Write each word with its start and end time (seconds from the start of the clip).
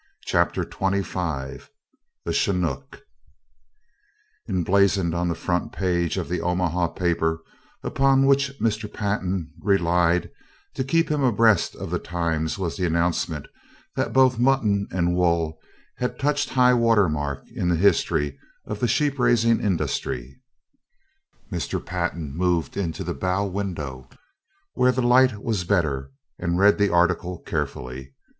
CHAPTER 0.25 0.65
XXV 0.65 1.67
THE 2.25 2.33
CHINOOK 2.33 3.01
Emblazoned 4.49 5.13
on 5.13 5.27
the 5.27 5.35
front 5.35 5.71
page 5.71 6.17
of 6.17 6.27
the 6.27 6.41
Omaha 6.41 6.87
paper 6.87 7.43
upon 7.83 8.25
which 8.25 8.57
Mr. 8.59 8.91
Pantin 8.91 9.51
relied 9.59 10.31
to 10.73 10.83
keep 10.83 11.11
him 11.11 11.21
abreast 11.23 11.75
of 11.75 11.91
the 11.91 11.99
times 11.99 12.57
was 12.57 12.77
the 12.77 12.85
announcement 12.87 13.47
that 13.95 14.11
both 14.11 14.39
mutton 14.39 14.87
and 14.89 15.15
wool 15.15 15.59
had 15.97 16.17
touched 16.17 16.49
highwater 16.49 17.07
mark 17.07 17.43
in 17.51 17.69
the 17.69 17.75
history 17.75 18.39
of 18.65 18.79
the 18.79 18.87
sheep 18.87 19.19
raising 19.19 19.59
industry. 19.59 20.41
Mr. 21.51 21.77
Pantin 21.85 22.35
moved 22.35 22.75
into 22.75 23.03
the 23.03 23.13
bow 23.13 23.45
window 23.45 24.09
where 24.73 24.91
the 24.91 25.03
light 25.03 25.43
was 25.43 25.63
better 25.63 26.09
and 26.39 26.57
read 26.57 26.79
the 26.79 26.89
article 26.91 27.43
carefully. 27.45 28.15